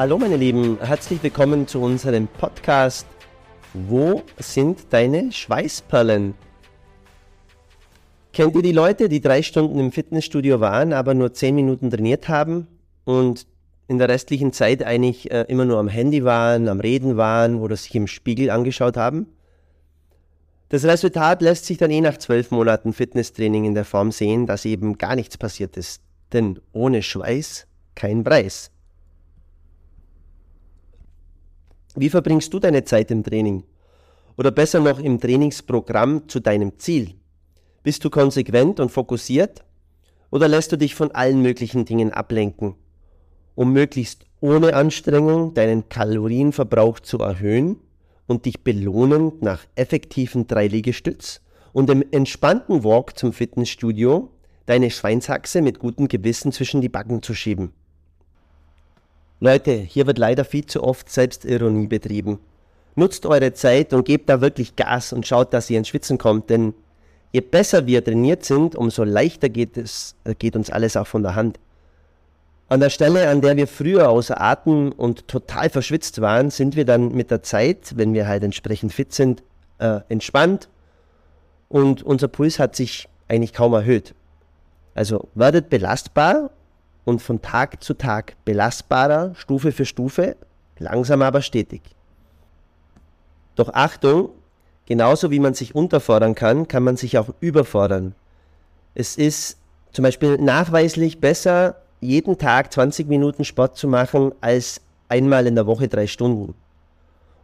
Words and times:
Hallo 0.00 0.16
meine 0.16 0.38
Lieben, 0.38 0.78
herzlich 0.80 1.22
willkommen 1.22 1.66
zu 1.66 1.82
unserem 1.82 2.26
Podcast 2.26 3.06
Wo 3.74 4.22
sind 4.38 4.86
deine 4.88 5.30
Schweißperlen? 5.30 6.32
Kennt 8.32 8.56
ihr 8.56 8.62
die 8.62 8.72
Leute, 8.72 9.10
die 9.10 9.20
drei 9.20 9.42
Stunden 9.42 9.78
im 9.78 9.92
Fitnessstudio 9.92 10.58
waren, 10.58 10.94
aber 10.94 11.12
nur 11.12 11.34
zehn 11.34 11.54
Minuten 11.54 11.90
trainiert 11.90 12.30
haben 12.30 12.66
und 13.04 13.46
in 13.88 13.98
der 13.98 14.08
restlichen 14.08 14.54
Zeit 14.54 14.82
eigentlich 14.82 15.30
äh, 15.30 15.44
immer 15.48 15.66
nur 15.66 15.76
am 15.76 15.88
Handy 15.88 16.24
waren, 16.24 16.68
am 16.68 16.80
Reden 16.80 17.18
waren 17.18 17.56
oder 17.56 17.76
sich 17.76 17.94
im 17.94 18.06
Spiegel 18.06 18.48
angeschaut 18.48 18.96
haben? 18.96 19.26
Das 20.70 20.84
Resultat 20.84 21.42
lässt 21.42 21.66
sich 21.66 21.76
dann 21.76 21.90
eh 21.90 22.00
nach 22.00 22.16
zwölf 22.16 22.50
Monaten 22.50 22.94
Fitnesstraining 22.94 23.66
in 23.66 23.74
der 23.74 23.84
Form 23.84 24.12
sehen, 24.12 24.46
dass 24.46 24.64
eben 24.64 24.96
gar 24.96 25.14
nichts 25.14 25.36
passiert 25.36 25.76
ist. 25.76 26.00
Denn 26.32 26.58
ohne 26.72 27.02
Schweiß 27.02 27.66
kein 27.94 28.24
Preis. 28.24 28.70
Wie 31.96 32.08
verbringst 32.08 32.52
du 32.54 32.60
deine 32.60 32.84
Zeit 32.84 33.10
im 33.10 33.24
Training? 33.24 33.64
Oder 34.36 34.52
besser 34.52 34.78
noch 34.78 35.00
im 35.00 35.20
Trainingsprogramm 35.20 36.28
zu 36.28 36.38
deinem 36.38 36.78
Ziel? 36.78 37.14
Bist 37.82 38.04
du 38.04 38.10
konsequent 38.10 38.78
und 38.78 38.90
fokussiert? 38.90 39.64
Oder 40.30 40.46
lässt 40.46 40.70
du 40.70 40.76
dich 40.76 40.94
von 40.94 41.10
allen 41.10 41.42
möglichen 41.42 41.84
Dingen 41.84 42.12
ablenken, 42.12 42.76
um 43.56 43.72
möglichst 43.72 44.24
ohne 44.40 44.74
Anstrengung 44.74 45.54
deinen 45.54 45.88
Kalorienverbrauch 45.88 47.00
zu 47.00 47.18
erhöhen 47.18 47.78
und 48.28 48.46
dich 48.46 48.62
belohnend 48.62 49.42
nach 49.42 49.64
effektiven 49.74 50.46
drei 50.46 50.68
Liegestütz 50.68 51.40
und 51.72 51.88
dem 51.88 52.04
entspannten 52.12 52.84
Walk 52.84 53.18
zum 53.18 53.32
Fitnessstudio 53.32 54.30
deine 54.66 54.90
Schweinshaxe 54.90 55.60
mit 55.60 55.80
gutem 55.80 56.06
Gewissen 56.06 56.52
zwischen 56.52 56.80
die 56.80 56.88
Backen 56.88 57.22
zu 57.22 57.34
schieben? 57.34 57.72
Leute, 59.42 59.72
hier 59.72 60.06
wird 60.06 60.18
leider 60.18 60.44
viel 60.44 60.66
zu 60.66 60.82
oft 60.82 61.08
Selbstironie 61.08 61.86
betrieben. 61.86 62.38
Nutzt 62.94 63.24
eure 63.24 63.54
Zeit 63.54 63.94
und 63.94 64.04
gebt 64.04 64.28
da 64.28 64.42
wirklich 64.42 64.76
Gas 64.76 65.14
und 65.14 65.26
schaut, 65.26 65.54
dass 65.54 65.70
ihr 65.70 65.78
ins 65.78 65.88
Schwitzen 65.88 66.18
kommt, 66.18 66.50
denn 66.50 66.74
je 67.32 67.40
besser 67.40 67.86
wir 67.86 68.04
trainiert 68.04 68.44
sind, 68.44 68.76
umso 68.76 69.02
leichter 69.02 69.48
geht, 69.48 69.78
es, 69.78 70.14
äh, 70.24 70.34
geht 70.34 70.56
uns 70.56 70.68
alles 70.68 70.94
auch 70.94 71.06
von 71.06 71.22
der 71.22 71.36
Hand. 71.36 71.58
An 72.68 72.80
der 72.80 72.90
Stelle, 72.90 73.30
an 73.30 73.40
der 73.40 73.56
wir 73.56 73.66
früher 73.66 74.10
außer 74.10 74.38
Atem 74.38 74.92
und 74.92 75.26
total 75.26 75.70
verschwitzt 75.70 76.20
waren, 76.20 76.50
sind 76.50 76.76
wir 76.76 76.84
dann 76.84 77.12
mit 77.12 77.30
der 77.30 77.42
Zeit, 77.42 77.96
wenn 77.96 78.12
wir 78.12 78.28
halt 78.28 78.44
entsprechend 78.44 78.92
fit 78.92 79.14
sind, 79.14 79.42
äh, 79.78 80.00
entspannt 80.10 80.68
und 81.70 82.02
unser 82.02 82.28
Puls 82.28 82.58
hat 82.58 82.76
sich 82.76 83.08
eigentlich 83.26 83.54
kaum 83.54 83.72
erhöht. 83.72 84.14
Also 84.94 85.28
werdet 85.34 85.70
belastbar 85.70 86.50
und 87.10 87.20
von 87.20 87.42
Tag 87.42 87.82
zu 87.82 87.94
Tag 87.94 88.36
belastbarer, 88.44 89.34
Stufe 89.34 89.72
für 89.72 89.84
Stufe, 89.84 90.36
langsam 90.78 91.22
aber 91.22 91.42
stetig. 91.42 91.82
Doch 93.56 93.68
Achtung, 93.74 94.30
genauso 94.86 95.30
wie 95.30 95.40
man 95.40 95.54
sich 95.54 95.74
unterfordern 95.74 96.34
kann, 96.34 96.68
kann 96.68 96.84
man 96.84 96.96
sich 96.96 97.18
auch 97.18 97.30
überfordern. 97.40 98.14
Es 98.94 99.16
ist 99.16 99.58
zum 99.92 100.04
Beispiel 100.04 100.38
nachweislich 100.38 101.20
besser, 101.20 101.82
jeden 102.00 102.38
Tag 102.38 102.72
20 102.72 103.08
Minuten 103.08 103.44
Sport 103.44 103.76
zu 103.76 103.88
machen, 103.88 104.32
als 104.40 104.80
einmal 105.08 105.46
in 105.48 105.56
der 105.56 105.66
Woche 105.66 105.88
drei 105.88 106.06
Stunden. 106.06 106.54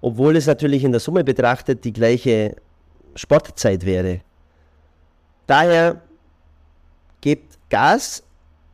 Obwohl 0.01 0.37
es 0.37 0.47
natürlich 0.47 0.85
in 0.85 0.93
der 0.93 1.01
Summe 1.01 1.25
betrachtet 1.25 1.85
die 1.85 1.93
gleiche 1.93 2.55
Sportzeit 3.17 3.85
wäre. 3.85 4.21
Daher 5.49 6.03
gebt 7.21 7.59
Gas, 7.69 8.23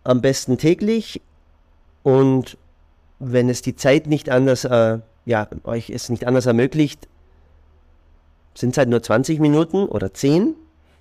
am 0.04 0.20
besten 0.20 0.58
täglich 0.58 1.20
und 2.02 2.58
wenn 3.18 3.48
es 3.48 3.62
die 3.62 3.76
Zeit 3.76 4.06
nicht 4.06 4.30
anders, 4.30 4.64
äh, 4.64 4.98
ja, 5.24 5.48
euch 5.64 5.90
es 5.90 6.08
nicht 6.08 6.26
anders 6.26 6.46
ermöglicht, 6.46 7.08
sind 8.54 8.70
es 8.70 8.78
halt 8.78 8.88
nur 8.88 9.02
20 9.02 9.38
Minuten 9.38 9.86
oder 9.86 10.12
10, 10.12 10.54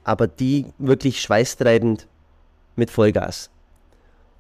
aber 0.04 0.28
die 0.28 0.68
wirklich 0.78 1.22
schweißtreibend 1.22 2.08
mit 2.76 2.92
Vollgas. 2.92 3.50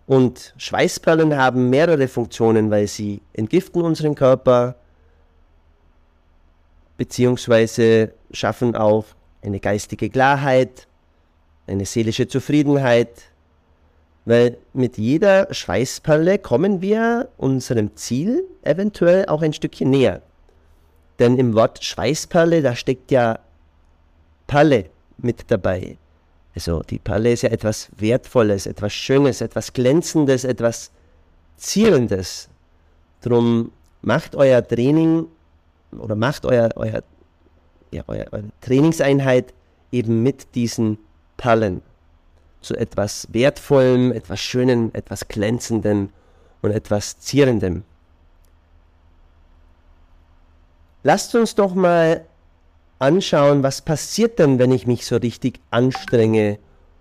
Und 0.06 0.54
Schweißperlen 0.58 1.36
haben 1.38 1.70
mehrere 1.70 2.08
Funktionen, 2.08 2.70
weil 2.70 2.88
sie 2.88 3.22
entgiften 3.34 3.82
unseren 3.82 4.16
Körper, 4.16 4.76
beziehungsweise 6.98 8.14
schaffen 8.32 8.76
auch 8.76 9.06
eine 9.42 9.60
geistige 9.60 10.10
Klarheit, 10.10 10.88
eine 11.66 11.86
seelische 11.86 12.28
Zufriedenheit, 12.28 13.31
weil 14.26 14.58
mit 14.74 14.98
jeder 14.98 15.52
Schweißperle 15.54 16.38
kommen 16.40 16.82
wir 16.82 17.30
unserem 17.38 17.96
Ziel 17.96 18.44
eventuell 18.62 19.26
auch 19.26 19.42
ein 19.42 19.54
Stückchen 19.54 19.90
näher. 19.90 20.22
Denn 21.20 21.38
im 21.38 21.54
Wort 21.56 21.84
Schweißperle, 21.84 22.62
da 22.62 22.76
steckt 22.76 23.12
ja 23.12 23.40
Perle 24.48 24.90
mit 25.18 25.50
dabei. 25.50 25.98
Also 26.54 26.82
die 26.82 27.00
Perle 27.00 27.32
ist 27.32 27.44
ja 27.44 27.50
etwas 27.50 27.90
Wertvolles, 27.98 28.66
etwas 28.66 28.94
Schönes, 28.94 29.42
etwas 29.42 29.74
Glänzendes, 29.74 30.44
etwas 30.44 30.92
Zierendes. 31.58 32.50
Drum 33.22 33.72
macht 34.02 34.36
euer 34.36 34.68
Training 34.68 35.28
oder 35.98 36.16
macht 36.16 36.46
euer, 36.46 36.70
euer, 36.76 37.04
ja, 37.92 38.04
euer, 38.08 38.26
eure 38.32 38.50
Trainingseinheit 38.62 39.54
eben 39.92 40.24
mit 40.24 40.56
diesen 40.56 40.98
Perlen 41.38 41.82
zu 42.62 42.76
etwas 42.76 43.28
Wertvollem, 43.32 44.12
etwas 44.12 44.40
Schönem, 44.40 44.92
etwas 44.94 45.28
Glänzendem 45.28 46.10
und 46.62 46.72
etwas 46.72 47.20
Zierendem. 47.20 47.84
Lasst 51.04 51.34
uns 51.34 51.56
doch 51.56 51.74
mal 51.74 52.26
anschauen, 53.00 53.64
was 53.64 53.82
passiert 53.82 54.38
denn, 54.38 54.60
wenn 54.60 54.72
ich 54.72 54.86
mich 54.86 55.06
so 55.06 55.18
richtig 55.18 55.60
anstrenge 55.72 56.60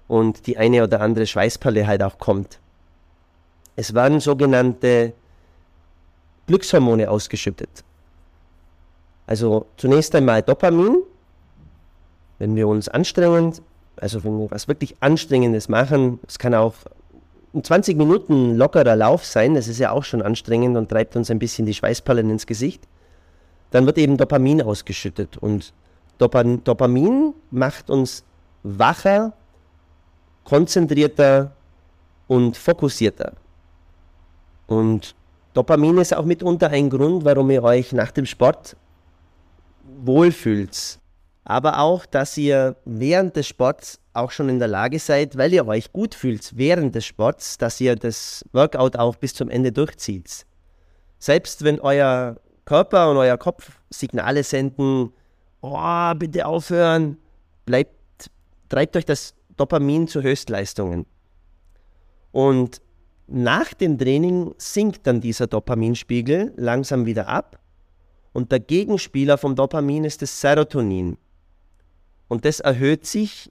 und 0.08 0.46
die 0.46 0.56
eine 0.56 0.82
oder 0.82 1.02
andere 1.02 1.26
Schweißperle 1.26 1.86
halt 1.86 2.02
auch 2.02 2.18
kommt. 2.18 2.58
Es 3.76 3.94
werden 3.94 4.20
sogenannte 4.20 5.12
Glückshormone 6.46 7.08
ausgeschüttet. 7.08 7.84
Also 9.26 9.66
zunächst 9.76 10.14
einmal 10.14 10.42
Dopamin, 10.42 11.02
wenn 12.38 12.56
wir 12.56 12.66
uns 12.66 12.88
anstrengen, 12.88 13.54
also 14.00 14.24
wenn 14.24 14.38
wir 14.38 14.50
was 14.50 14.66
wirklich 14.68 14.96
Anstrengendes 15.00 15.68
machen, 15.68 16.18
es 16.26 16.38
kann 16.38 16.54
auch 16.54 16.74
20 17.60 17.96
Minuten 17.96 18.56
lockerer 18.56 18.96
Lauf 18.96 19.24
sein, 19.24 19.54
das 19.54 19.68
ist 19.68 19.78
ja 19.78 19.90
auch 19.90 20.04
schon 20.04 20.22
anstrengend 20.22 20.76
und 20.76 20.88
treibt 20.88 21.16
uns 21.16 21.30
ein 21.30 21.38
bisschen 21.38 21.66
die 21.66 21.74
Schweißperlen 21.74 22.30
ins 22.30 22.46
Gesicht, 22.46 22.86
dann 23.70 23.86
wird 23.86 23.98
eben 23.98 24.16
Dopamin 24.16 24.62
ausgeschüttet. 24.62 25.36
Und 25.36 25.72
Dopamin 26.18 27.34
macht 27.50 27.90
uns 27.90 28.24
wacher, 28.62 29.32
konzentrierter 30.44 31.52
und 32.28 32.56
fokussierter. 32.56 33.32
Und 34.66 35.14
Dopamin 35.54 35.98
ist 35.98 36.14
auch 36.14 36.24
mitunter 36.24 36.68
ein 36.68 36.88
Grund, 36.88 37.24
warum 37.24 37.50
ihr 37.50 37.64
euch 37.64 37.92
nach 37.92 38.12
dem 38.12 38.26
Sport 38.26 38.76
wohlfühlt 40.04 40.99
aber 41.44 41.78
auch, 41.78 42.06
dass 42.06 42.36
ihr 42.36 42.76
während 42.84 43.36
des 43.36 43.46
Sports 43.46 44.00
auch 44.12 44.30
schon 44.30 44.48
in 44.48 44.58
der 44.58 44.68
Lage 44.68 44.98
seid, 44.98 45.36
weil 45.36 45.52
ihr 45.52 45.66
euch 45.66 45.92
gut 45.92 46.14
fühlt 46.14 46.56
während 46.56 46.94
des 46.94 47.06
Sports, 47.06 47.58
dass 47.58 47.80
ihr 47.80 47.96
das 47.96 48.44
Workout 48.52 48.96
auch 48.96 49.16
bis 49.16 49.34
zum 49.34 49.48
Ende 49.48 49.72
durchzieht. 49.72 50.46
Selbst 51.18 51.64
wenn 51.64 51.80
euer 51.80 52.36
Körper 52.64 53.10
und 53.10 53.16
euer 53.16 53.38
Kopf 53.38 53.70
Signale 53.90 54.42
senden, 54.44 55.12
oh, 55.60 56.14
bitte 56.14 56.46
aufhören, 56.46 57.16
bleibt, 57.66 58.30
treibt 58.68 58.96
euch 58.96 59.04
das 59.04 59.34
Dopamin 59.56 60.08
zu 60.08 60.22
Höchstleistungen. 60.22 61.06
Und 62.32 62.80
nach 63.26 63.74
dem 63.74 63.98
Training 63.98 64.54
sinkt 64.58 65.06
dann 65.06 65.20
dieser 65.20 65.46
Dopaminspiegel 65.46 66.52
langsam 66.56 67.06
wieder 67.06 67.28
ab 67.28 67.60
und 68.32 68.52
der 68.52 68.60
Gegenspieler 68.60 69.38
vom 69.38 69.54
Dopamin 69.54 70.04
ist 70.04 70.22
das 70.22 70.40
Serotonin. 70.40 71.16
Und 72.30 72.46
das 72.46 72.60
erhöht 72.60 73.04
sich 73.04 73.50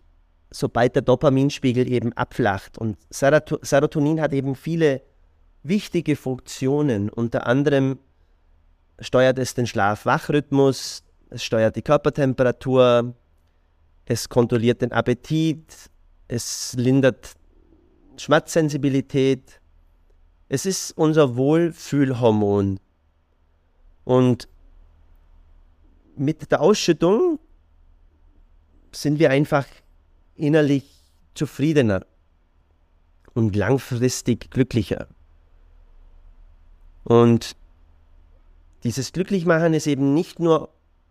sobald 0.51 0.95
der 0.95 1.01
Dopaminspiegel 1.01 1.87
eben 1.91 2.13
abflacht. 2.13 2.77
Und 2.77 2.97
Serotonin 3.09 4.21
hat 4.21 4.33
eben 4.33 4.55
viele 4.55 5.01
wichtige 5.63 6.15
Funktionen. 6.15 7.09
Unter 7.09 7.45
anderem 7.47 7.99
steuert 8.99 9.39
es 9.39 9.53
den 9.53 9.67
Schlaf-Wach-Rhythmus, 9.67 11.03
es 11.29 11.43
steuert 11.43 11.75
die 11.75 11.81
Körpertemperatur, 11.81 13.13
es 14.05 14.27
kontrolliert 14.27 14.81
den 14.81 14.91
Appetit, 14.91 15.89
es 16.27 16.73
lindert 16.73 17.35
Schmerzsensibilität. 18.17 19.61
Es 20.49 20.65
ist 20.65 20.97
unser 20.97 21.35
Wohlfühlhormon. 21.35 22.79
Und 24.03 24.47
mit 26.15 26.51
der 26.51 26.59
Ausschüttung 26.59 27.38
sind 28.91 29.19
wir 29.19 29.29
einfach 29.29 29.65
innerlich 30.35 30.83
zufriedener 31.33 32.05
und 33.33 33.55
langfristig 33.55 34.49
glücklicher. 34.51 35.07
Und 37.03 37.55
dieses 38.83 39.11
Glücklichmachen 39.11 39.73
ist 39.73 39.87
eben 39.87 40.13
nicht 40.13 40.39
nur 40.39 40.69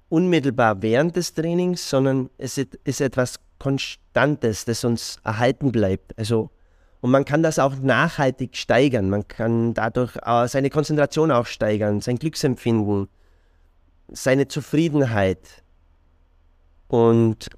unmittelbar 0.09 0.81
während 0.83 1.17
des 1.17 1.35
Trainings, 1.35 1.89
sondern 1.89 2.31
es 2.39 2.59
ist 2.59 3.01
etwas 3.01 3.41
Konstantes, 3.59 4.65
das 4.65 4.85
uns 4.85 5.19
erhalten 5.25 5.73
bleibt. 5.73 6.17
Also, 6.19 6.51
und 7.01 7.11
man 7.11 7.25
kann 7.25 7.43
das 7.43 7.59
auch 7.59 7.77
nachhaltig 7.77 8.57
steigern. 8.57 9.11
Man 9.11 9.29
kann 9.29 9.75
dadurch 9.75 10.17
seine 10.47 10.71
Konzentration 10.71 11.31
auch 11.31 11.47
steigern, 11.47 12.01
sein 12.01 12.19
Glücksempfinden, 12.19 13.09
seine 14.09 14.49
Zufriedenheit. 14.49 15.63
Und 16.89 17.51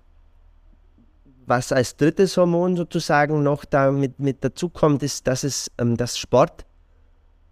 was 1.50 1.72
als 1.72 1.96
drittes 1.96 2.36
Hormon 2.36 2.76
sozusagen 2.76 3.42
noch 3.42 3.64
da 3.66 3.90
mit, 3.90 4.20
mit 4.20 4.42
dazukommt, 4.42 5.02
ist, 5.02 5.26
dass 5.26 5.42
es 5.44 5.70
ähm, 5.78 5.96
das 5.96 6.16
Sport 6.16 6.64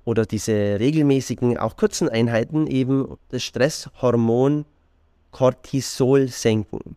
oder 0.04 0.24
diese 0.24 0.52
regelmäßigen, 0.78 1.58
auch 1.58 1.76
kurzen 1.76 2.08
Einheiten 2.08 2.66
eben 2.68 3.18
das 3.28 3.42
Stresshormon 3.42 4.64
Cortisol 5.32 6.28
senken. 6.28 6.96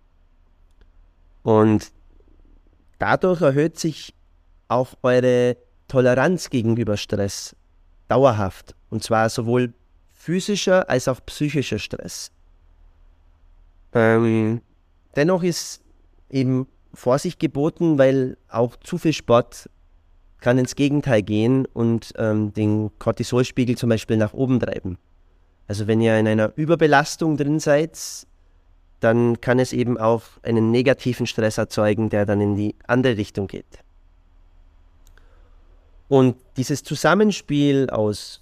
Und 1.43 1.91
dadurch 2.99 3.41
erhöht 3.41 3.79
sich 3.79 4.13
auch 4.67 4.93
eure 5.01 5.57
Toleranz 5.87 6.51
gegenüber 6.51 6.95
Stress 6.97 7.55
dauerhaft. 8.07 8.75
Und 8.91 9.03
zwar 9.03 9.27
sowohl 9.29 9.73
physischer 10.13 10.87
als 10.87 11.07
auch 11.07 11.19
psychischer 11.25 11.79
Stress. 11.79 12.31
Ähm, 13.91 14.61
dennoch 15.15 15.41
ist 15.43 15.81
eben 16.29 16.67
Vorsicht 16.93 17.39
geboten, 17.39 17.97
weil 17.97 18.37
auch 18.49 18.75
zu 18.77 18.97
viel 18.97 19.13
Sport 19.13 19.69
kann 20.39 20.57
ins 20.57 20.75
Gegenteil 20.75 21.21
gehen 21.21 21.65
und 21.65 22.13
ähm, 22.17 22.53
den 22.53 22.91
Cortisolspiegel 22.99 23.77
zum 23.77 23.89
Beispiel 23.89 24.17
nach 24.17 24.33
oben 24.33 24.59
treiben. 24.59 24.97
Also 25.67 25.87
wenn 25.87 26.01
ihr 26.01 26.17
in 26.17 26.27
einer 26.27 26.51
Überbelastung 26.57 27.37
drin 27.37 27.59
seid, 27.59 27.97
dann 28.99 29.39
kann 29.39 29.59
es 29.59 29.73
eben 29.73 29.97
auch 29.97 30.23
einen 30.43 30.71
negativen 30.71 31.25
Stress 31.25 31.57
erzeugen, 31.57 32.09
der 32.09 32.25
dann 32.25 32.41
in 32.41 32.55
die 32.55 32.75
andere 32.87 33.17
Richtung 33.17 33.47
geht. 33.47 33.65
Und 36.07 36.35
dieses 36.57 36.83
Zusammenspiel 36.83 37.89
aus 37.89 38.41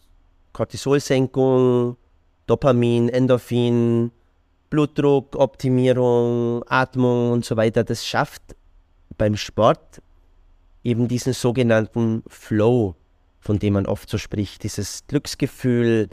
Cortisolsenkung, 0.53 1.97
Dopamin, 2.47 3.09
Endorphin, 3.09 4.11
Blutdruckoptimierung, 4.69 6.63
Atmung 6.67 7.31
und 7.31 7.45
so 7.45 7.57
weiter, 7.57 7.83
das 7.83 8.05
schafft 8.05 8.41
beim 9.17 9.35
Sport 9.35 10.01
eben 10.83 11.07
diesen 11.07 11.33
sogenannten 11.33 12.23
Flow, 12.27 12.95
von 13.39 13.59
dem 13.59 13.73
man 13.73 13.85
oft 13.85 14.09
so 14.09 14.17
spricht, 14.17 14.63
dieses 14.63 15.05
Glücksgefühl, 15.07 16.09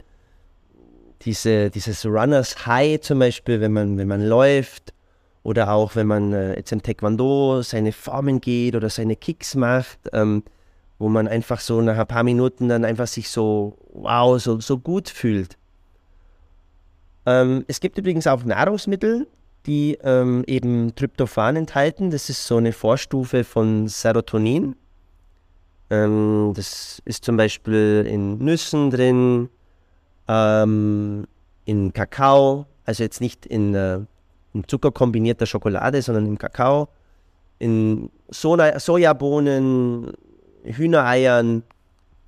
diese, 1.23 1.69
dieses 1.69 2.05
Runners 2.05 2.65
High 2.65 3.01
zum 3.01 3.19
Beispiel, 3.19 3.61
wenn 3.61 3.73
man, 3.73 3.97
wenn 3.97 4.07
man 4.07 4.25
läuft 4.25 4.93
oder 5.43 5.71
auch 5.71 5.95
wenn 5.95 6.07
man 6.07 6.33
äh, 6.33 6.55
jetzt 6.57 6.71
im 6.71 6.83
Taekwondo 6.83 7.61
seine 7.61 7.91
Formen 7.91 8.41
geht 8.41 8.75
oder 8.75 8.89
seine 8.89 9.15
Kicks 9.15 9.55
macht, 9.55 9.99
ähm, 10.13 10.43
wo 10.99 11.09
man 11.09 11.27
einfach 11.27 11.59
so 11.59 11.81
nach 11.81 11.97
ein 11.97 12.07
paar 12.07 12.23
Minuten 12.23 12.69
dann 12.69 12.85
einfach 12.85 13.07
sich 13.07 13.29
so, 13.29 13.77
wow, 13.93 14.39
so, 14.39 14.59
so 14.59 14.77
gut 14.77 15.09
fühlt. 15.09 15.57
Ähm, 17.27 17.65
es 17.67 17.81
gibt 17.81 17.97
übrigens 17.97 18.25
auch 18.25 18.45
Nahrungsmittel, 18.45 19.27
die 19.65 19.97
ähm, 20.01 20.45
eben 20.47 20.95
Tryptophan 20.95 21.57
enthalten. 21.57 22.09
Das 22.09 22.29
ist 22.29 22.47
so 22.47 22.55
eine 22.55 22.71
Vorstufe 22.71 23.43
von 23.43 23.89
Serotonin. 23.89 24.77
Ähm, 25.89 26.53
das 26.55 27.01
ist 27.03 27.25
zum 27.25 27.35
Beispiel 27.35 28.07
in 28.09 28.37
Nüssen 28.37 28.91
drin, 28.91 29.49
ähm, 30.29 31.27
in 31.65 31.91
Kakao, 31.91 32.65
also 32.85 33.03
jetzt 33.03 33.19
nicht 33.19 33.45
in, 33.45 33.75
äh, 33.75 33.99
in 34.53 34.65
Zucker 34.65 34.91
kombinierter 34.91 35.45
Schokolade, 35.45 36.01
sondern 36.01 36.27
im 36.27 36.37
Kakao, 36.37 36.87
in 37.59 38.09
Soja, 38.29 38.79
Sojabohnen, 38.79 40.13
Hühnereiern. 40.63 41.63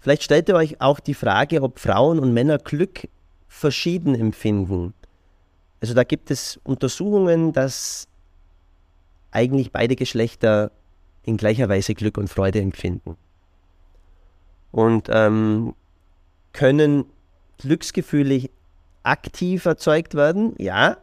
Vielleicht 0.02 0.24
stellt 0.24 0.50
ihr 0.50 0.56
euch 0.56 0.82
auch 0.82 1.00
die 1.00 1.14
Frage, 1.14 1.62
ob 1.62 1.80
Frauen 1.80 2.20
und 2.20 2.34
Männer 2.34 2.58
Glück 2.58 3.08
verschieden 3.50 4.16
empfinden. 4.16 4.94
Also 5.82 5.94
da 5.94 6.04
gibt 6.04 6.32
es 6.32 6.60
Untersuchungen, 6.64 7.52
dass 7.52 8.08
eigentlich 9.32 9.72
beide 9.72 9.96
Geschlechter 9.96 10.72
in 11.24 11.36
gleicher 11.36 11.68
Weise 11.68 11.94
Glück 11.96 12.18
und 12.18 12.30
Freude 12.30 12.62
empfinden. 12.62 13.18
Und 14.72 15.10
ähm, 15.12 15.74
können 16.54 17.06
Glücksgefühle 17.58 18.50
aktiv 19.04 19.66
erzeugt 19.66 20.16
werden? 20.16 20.56
Ja. 20.58 20.98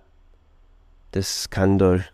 Das 1.13 1.51
kann 1.51 1.79
durch 1.79 2.05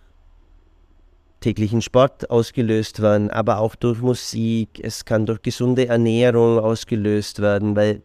täglichen 1.40 1.82
Sport 1.82 2.30
ausgelöst 2.30 3.02
werden, 3.02 3.30
aber 3.30 3.58
auch 3.58 3.74
durch 3.74 4.00
Musik. 4.00 4.80
Es 4.82 5.04
kann 5.04 5.26
durch 5.26 5.42
gesunde 5.42 5.88
Ernährung 5.88 6.58
ausgelöst 6.58 7.40
werden, 7.40 7.74
weil 7.74 8.02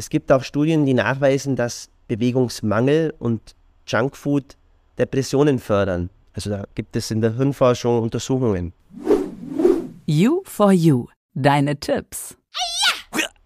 es 0.00 0.08
gibt 0.08 0.32
auch 0.32 0.42
Studien, 0.42 0.86
die 0.86 0.94
nachweisen, 0.94 1.56
dass 1.56 1.90
Bewegungsmangel 2.08 3.12
und 3.18 3.54
Junkfood 3.86 4.56
Depressionen 4.96 5.58
fördern. 5.58 6.08
Also 6.32 6.48
da 6.48 6.64
gibt 6.74 6.96
es 6.96 7.10
in 7.10 7.20
der 7.20 7.36
Hirnforschung 7.36 8.00
Untersuchungen. 8.00 8.72
You 10.06 10.40
for 10.44 10.72
You. 10.72 11.08
Deine 11.34 11.78
Tipps. 11.78 12.34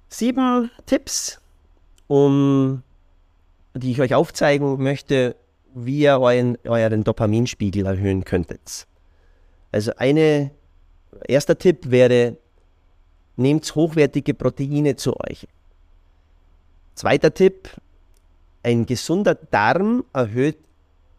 Sieben 0.09 0.71
Tipps, 0.87 1.41
um, 2.07 2.85
die 3.75 3.91
ich 3.91 4.01
euch 4.01 4.15
aufzeigen 4.15 4.81
möchte, 4.81 5.35
wie 5.75 6.03
ihr 6.03 6.21
euren, 6.21 6.57
euren 6.63 7.03
Dopaminspiegel 7.03 7.85
erhöhen 7.85 8.25
könntet. 8.25 8.87
Also 9.73 9.91
ein 9.97 10.53
erster 11.27 11.59
Tipp 11.59 11.91
wäre, 11.91 12.37
nehmt 13.35 13.75
hochwertige 13.75 14.35
Proteine 14.35 14.95
zu 14.95 15.19
euch. 15.19 15.49
Zweiter 16.95 17.35
Tipp, 17.35 17.69
ein 18.63 18.87
gesunder 18.87 19.35
Darm 19.35 20.05
erhöht 20.13 20.59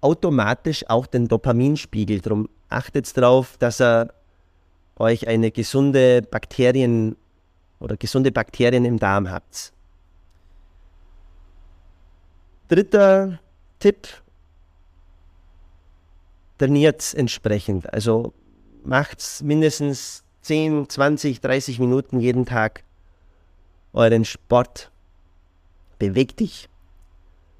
automatisch 0.01 0.87
auch 0.87 1.05
den 1.05 1.27
Dopaminspiegel. 1.27 2.21
Darum 2.21 2.49
achtet 2.69 3.15
darauf, 3.17 3.57
dass 3.57 3.81
er 3.81 4.13
euch 4.97 5.27
eine 5.27 5.51
gesunde 5.51 6.21
Bakterien 6.21 7.15
oder 7.79 7.97
gesunde 7.97 8.31
Bakterien 8.31 8.85
im 8.85 8.99
Darm 8.99 9.29
habt. 9.29 9.73
Dritter 12.67 13.39
Tipp, 13.79 14.07
trainiert 16.57 17.13
entsprechend. 17.13 17.91
Also 17.93 18.33
macht 18.83 19.21
mindestens 19.43 20.23
10, 20.41 20.89
20, 20.89 21.41
30 21.41 21.79
Minuten 21.79 22.19
jeden 22.19 22.45
Tag 22.45 22.83
euren 23.93 24.25
Sport. 24.25 24.91
Beweg 25.99 26.37
dich. 26.37 26.69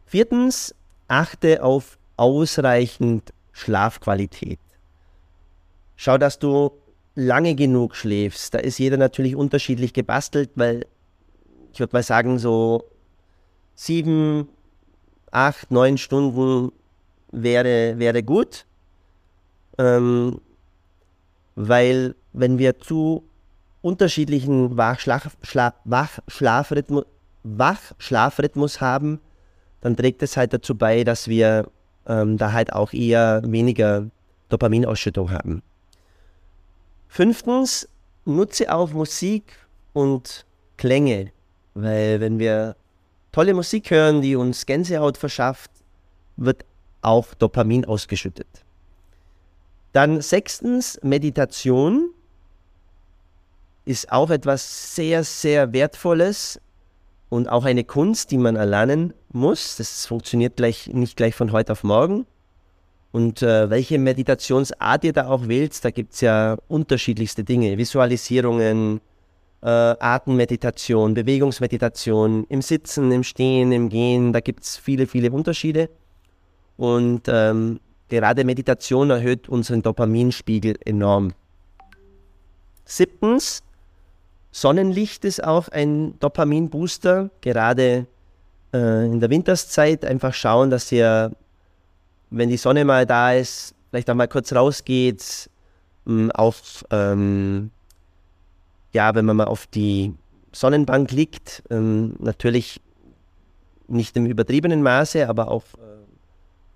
Viertens, 0.06 0.75
achte 1.08 1.63
auf 1.63 1.98
ausreichend 2.18 3.34
Schlafqualität. 3.51 4.60
Schau, 5.96 6.18
dass 6.18 6.39
du 6.39 6.72
lange 7.15 7.56
genug 7.56 7.96
schläfst. 7.96 8.54
Da 8.54 8.60
ist 8.60 8.77
jeder 8.77 8.98
natürlich 8.98 9.36
unterschiedlich 9.36 9.94
gebastelt, 9.94 10.51
weil 10.56 10.86
ich 11.72 11.80
würde 11.80 11.96
mal 11.96 12.04
sagen, 12.04 12.39
so 12.39 12.84
sieben, 13.75 14.50
acht, 15.32 15.72
neun 15.72 15.98
Stunden 15.98 16.72
wäre, 17.32 17.98
wäre 17.98 18.24
gut. 18.24 18.65
Ähm, 19.77 20.39
weil 21.56 22.15
wenn 22.34 22.58
wir 22.58 22.80
zu 22.80 23.24
unterschiedlichen 23.82 24.77
Wachschlaf, 24.77 25.38
Wachschlafrhythmus, 25.86 27.06
Wachschlafrhythmus 27.46 28.82
haben, 28.82 29.22
dann 29.82 29.96
trägt 29.96 30.24
es 30.24 30.36
halt 30.36 30.52
dazu 30.54 30.75
bei, 30.75 31.04
dass 31.04 31.28
wir 31.28 31.70
ähm, 32.08 32.38
da 32.38 32.52
halt 32.52 32.74
auch 32.74 32.92
eher 32.92 33.42
weniger 33.46 34.08
Dopaminausschüttung 34.50 35.32
haben. 35.32 35.62
Fünftens, 37.08 37.88
nutze 38.25 38.74
auch 38.74 38.92
Musik 38.92 39.54
und 39.94 40.46
Klänge, 40.78 41.32
weil 41.75 42.20
wenn 42.20 42.40
wir 42.40 42.75
tolle 43.32 43.54
Musik 43.54 43.92
hören, 43.92 44.22
die 44.22 44.36
uns 44.36 44.66
Gänsehaut 44.66 45.18
verschafft, 45.18 45.72
wird 46.38 46.66
auch 47.02 47.34
Dopamin 47.36 47.86
ausgeschüttet. 47.86 48.48
Dann 49.94 50.20
sechstens, 50.22 51.00
Meditation 51.04 52.10
ist 53.86 54.12
auch 54.12 54.30
etwas 54.32 54.96
sehr, 54.96 55.24
sehr 55.24 55.72
Wertvolles 55.72 56.60
und 57.29 57.50
auch 57.50 57.65
eine 57.65 57.84
Kunst, 57.84 58.32
die 58.32 58.38
man 58.38 58.55
erlernen 58.55 59.13
muss. 59.32 59.77
Das 59.77 60.05
funktioniert 60.05 60.58
gleich, 60.58 60.88
nicht 60.88 61.17
gleich 61.17 61.36
von 61.36 61.51
heute 61.51 61.74
auf 61.74 61.84
morgen. 61.84 62.25
Und 63.12 63.41
äh, 63.41 63.70
welche 63.70 63.98
Meditationsart 63.98 65.05
ihr 65.05 65.13
da 65.13 65.27
auch 65.27 65.48
wählt, 65.48 65.84
da 65.86 65.89
gibt 65.89 66.13
es 66.13 66.22
ja 66.22 66.58
unterschiedlichste 66.67 67.44
Dinge. 67.44 67.77
Visualisierungen, 67.77 69.00
äh, 69.62 69.67
Atemmeditation, 69.67 71.13
Bewegungsmeditation, 71.13 72.46
im 72.50 72.62
Sitzen, 72.62 73.12
im 73.12 73.24
Stehen, 73.24 73.72
im 73.72 73.89
Gehen, 73.89 74.34
da 74.34 74.41
gibt 74.41 74.63
es 74.63 74.75
viele, 74.77 75.08
viele 75.08 75.32
Unterschiede. 75.32 75.89
Und 76.77 77.24
ähm, 77.27 77.79
gerade 78.10 78.44
Meditation 78.44 79.10
erhöht 79.10 79.48
unseren 79.48 79.82
Dopaminspiegel 79.82 80.75
enorm. 80.84 81.34
Siebtens, 82.84 83.63
Sonnenlicht 84.55 85.25
ist 85.25 85.43
auch 85.43 85.67
ein 85.67 86.17
Dopaminbooster. 86.19 87.29
Gerade 87.41 88.05
äh, 88.74 89.05
in 89.05 89.19
der 89.19 89.29
Winterszeit 89.29 90.05
einfach 90.05 90.33
schauen, 90.33 90.69
dass 90.69 90.91
ihr 90.93 91.31
wenn 92.29 92.50
die 92.50 92.57
Sonne 92.57 92.85
mal 92.85 93.05
da 93.05 93.33
ist, 93.33 93.75
vielleicht 93.89 94.09
auch 94.09 94.15
mal 94.15 94.27
kurz 94.27 94.53
rausgeht, 94.53 95.50
hm, 96.05 96.31
auf, 96.31 96.85
ähm, 96.89 97.71
ja, 98.93 99.13
wenn 99.15 99.25
man 99.25 99.38
mal 99.38 99.45
auf 99.45 99.67
die 99.67 100.13
Sonnenbank 100.51 101.12
liegt, 101.12 101.63
ähm, 101.69 102.15
natürlich 102.19 102.81
nicht 103.88 104.15
im 104.17 104.25
übertriebenen 104.25 104.81
Maße, 104.81 105.27
aber 105.27 105.50
auch 105.50 105.65
äh, 105.75 106.05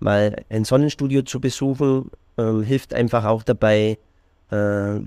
mal 0.00 0.44
ein 0.48 0.64
Sonnenstudio 0.64 1.22
zu 1.22 1.40
besuchen, 1.40 2.10
äh, 2.36 2.62
hilft 2.62 2.94
einfach 2.94 3.24
auch 3.24 3.42
dabei, 3.42 3.98
äh, 4.50 5.00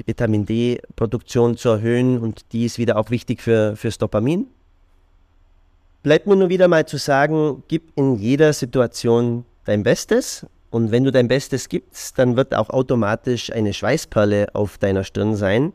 die 0.00 0.06
Vitamin 0.06 0.46
D-Produktion 0.46 1.56
zu 1.56 1.68
erhöhen 1.68 2.18
und 2.18 2.52
die 2.52 2.64
ist 2.64 2.78
wieder 2.78 2.96
auch 2.96 3.10
wichtig 3.10 3.42
für, 3.42 3.76
fürs 3.76 3.98
Dopamin. 3.98 4.46
Bleibt 6.02 6.26
mir 6.26 6.36
nur 6.36 6.48
wieder 6.48 6.68
mal 6.68 6.86
zu 6.86 6.96
sagen, 6.96 7.62
gib 7.68 7.92
in 7.96 8.16
jeder 8.16 8.52
Situation 8.52 9.44
dein 9.64 9.82
Bestes 9.82 10.46
und 10.70 10.90
wenn 10.90 11.04
du 11.04 11.12
dein 11.12 11.28
Bestes 11.28 11.68
gibst, 11.68 12.18
dann 12.18 12.36
wird 12.36 12.54
auch 12.54 12.70
automatisch 12.70 13.52
eine 13.52 13.74
Schweißperle 13.74 14.48
auf 14.54 14.78
deiner 14.78 15.04
Stirn 15.04 15.36
sein. 15.36 15.72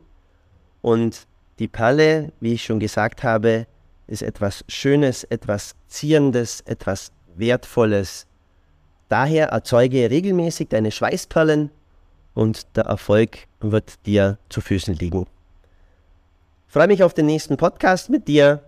Und 0.82 1.27
die 1.60 1.67
Perle, 1.67 2.32
wie 2.39 2.53
ich 2.53 2.63
schon 2.63 2.79
gesagt 2.79 3.24
habe, 3.24 3.67
ist 4.08 4.24
etwas 4.24 4.63
Schönes, 4.67 5.24
etwas 5.25 5.75
Zierendes, 5.88 6.62
etwas 6.62 7.12
Wertvolles. 7.36 8.25
Daher 9.10 9.50
erzeuge 9.50 10.10
regelmäßig 10.10 10.70
deine 10.70 10.91
Schweißperlen 10.91 11.70
und 12.36 12.75
der 12.75 12.86
Erfolg 12.86 13.48
wird 13.60 14.06
dir 14.06 14.38
zu 14.50 14.62
Füßen 14.62 14.94
liegen. 14.94 15.25
freue 16.68 16.88
mich 16.88 17.04
auf 17.04 17.15
den 17.15 17.25
nächsten 17.25 17.58
Podcast 17.58 18.12
mit 18.12 18.27
dir. 18.27 18.62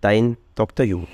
Dein 0.00 0.38
Dr. 0.54 0.86
Yu. 0.86 1.06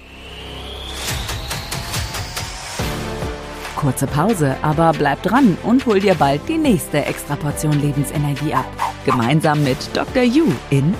kurze 3.84 4.06
Pause, 4.06 4.56
aber 4.62 4.92
bleib 4.96 5.22
dran 5.22 5.58
und 5.62 5.84
hol 5.84 6.00
dir 6.00 6.14
bald 6.14 6.40
die 6.48 6.56
nächste 6.56 7.04
Extraportion 7.04 7.82
Lebensenergie 7.82 8.54
ab. 8.54 8.64
Gemeinsam 9.04 9.62
mit 9.62 9.76
Dr. 9.92 10.22
You 10.22 10.46
in 10.70 10.94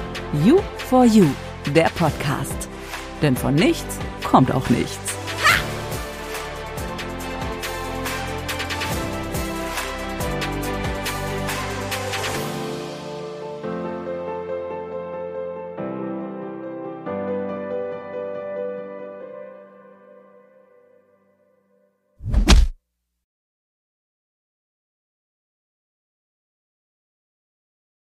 You 0.45 0.61
for 0.77 1.07
You, 1.07 1.25
der 1.75 1.91
Podcast. 1.97 2.69
Denn 3.23 3.37
von 3.37 3.55
nichts 3.55 3.99
kommt 4.23 4.53
auch 4.53 4.69
nichts. 4.69 5.04